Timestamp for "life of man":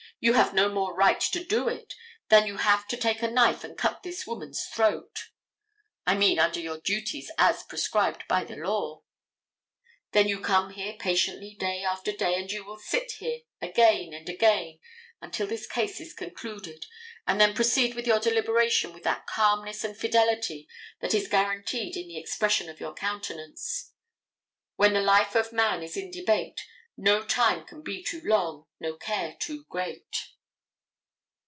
25.01-25.81